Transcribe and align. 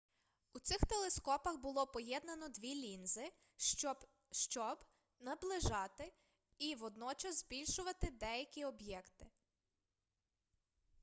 у 0.53 0.59
цих 0.59 0.77
телескопах 0.77 1.57
було 1.57 1.87
поєднано 1.87 2.49
дві 2.49 2.75
лінзи 2.75 3.31
щоб 3.57 3.97
щоб 4.31 4.79
наближати 5.19 6.13
і 6.57 6.75
водночас 6.75 7.39
збільшувати 7.39 8.11
далекі 8.11 8.65
об'єкти 8.65 9.31